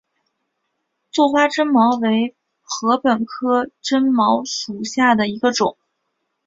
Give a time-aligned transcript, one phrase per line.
[1.11, 5.77] 座花针茅为禾本科针茅属下的一个种。